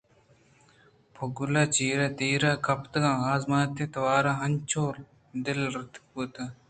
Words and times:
پُگل 1.15 1.53
چَرِے 1.73 2.07
تیر 2.17 2.43
ءِ 2.49 2.63
کپگ 2.65 2.95
ءِ 3.09 3.25
ازامتیں 3.33 3.91
توار 3.93 4.25
ءَ 4.31 4.41
انچو 4.43 4.83
دلترک 5.43 5.93
بُوتنت 6.11 6.55